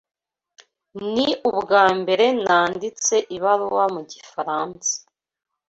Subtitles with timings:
[1.13, 4.93] Ni ubwambere nanditse ibaruwa mu gifaransa.